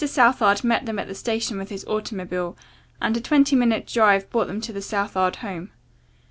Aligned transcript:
Southard 0.03 0.63
met 0.63 0.87
them 0.87 0.97
at 0.97 1.07
the 1.07 1.13
station 1.13 1.59
with 1.59 1.69
his 1.69 1.85
automobile, 1.85 2.57
and 2.99 3.15
a 3.15 3.21
twenty 3.21 3.55
minutes' 3.55 3.93
drive 3.93 4.27
brought 4.31 4.47
them 4.47 4.59
to 4.59 4.73
the 4.73 4.81
Southard 4.81 5.35
home. 5.45 5.69